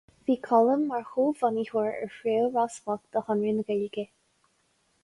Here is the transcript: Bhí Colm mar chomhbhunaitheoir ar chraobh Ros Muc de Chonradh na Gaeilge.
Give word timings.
Bhí 0.27 0.35
Colm 0.45 0.85
mar 0.91 1.03
chomhbhunaitheoir 1.09 1.91
ar 2.07 2.15
chraobh 2.17 2.59
Ros 2.61 2.79
Muc 2.89 3.05
de 3.15 3.25
Chonradh 3.29 3.57
na 3.61 3.71
Gaeilge. 3.71 4.11